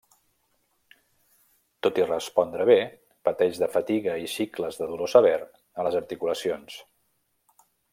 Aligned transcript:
Tot 1.87 2.01
i 2.03 2.07
respondre 2.07 2.67
bé, 2.71 2.79
pateix 3.29 3.61
de 3.65 3.71
fatiga 3.77 4.19
i 4.25 4.27
cicles 4.39 4.83
de 4.83 4.91
dolor 4.95 5.17
sever 5.17 5.39
a 5.41 5.91
les 5.91 6.03
articulacions. 6.05 6.85